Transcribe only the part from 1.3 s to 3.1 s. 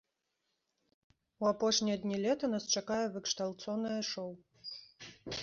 У апошнія дні лета нас чакае